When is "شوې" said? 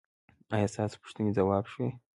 1.71-1.89